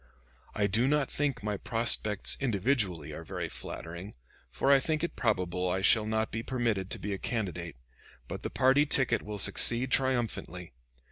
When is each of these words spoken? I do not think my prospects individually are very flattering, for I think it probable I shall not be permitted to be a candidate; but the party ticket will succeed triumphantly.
I 0.55 0.65
do 0.65 0.87
not 0.87 1.11
think 1.11 1.43
my 1.43 1.57
prospects 1.57 2.35
individually 2.39 3.11
are 3.11 3.23
very 3.23 3.47
flattering, 3.49 4.15
for 4.49 4.71
I 4.71 4.79
think 4.79 5.03
it 5.03 5.15
probable 5.15 5.69
I 5.69 5.81
shall 5.83 6.07
not 6.07 6.31
be 6.31 6.41
permitted 6.41 6.89
to 6.89 6.99
be 6.99 7.13
a 7.13 7.19
candidate; 7.19 7.75
but 8.27 8.41
the 8.41 8.49
party 8.49 8.87
ticket 8.87 9.21
will 9.21 9.37
succeed 9.37 9.91
triumphantly. 9.91 10.73